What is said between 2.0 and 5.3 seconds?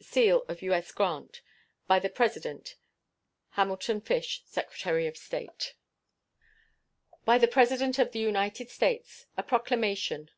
the President: HAMILTON FISH, Secretary of